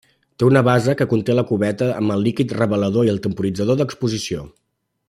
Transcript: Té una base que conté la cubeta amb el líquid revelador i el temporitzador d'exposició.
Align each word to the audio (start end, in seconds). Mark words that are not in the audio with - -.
Té 0.43 0.45
una 0.45 0.63
base 0.67 0.95
que 1.01 1.07
conté 1.11 1.35
la 1.39 1.43
cubeta 1.51 1.91
amb 1.99 2.15
el 2.17 2.27
líquid 2.29 2.57
revelador 2.61 3.09
i 3.11 3.15
el 3.17 3.23
temporitzador 3.29 3.81
d'exposició. 3.83 4.49